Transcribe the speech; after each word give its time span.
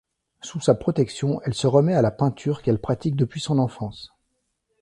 Sous 0.41 0.59
sa 0.59 0.73
protection 0.73 1.39
elle 1.45 1.53
se 1.53 1.67
remet 1.67 1.93
à 1.93 2.01
la 2.01 2.09
peinture 2.09 2.63
qu'elle 2.63 2.79
pratique 2.81 3.15
depuis 3.15 3.39
son 3.39 3.59
enfance. 3.59 4.11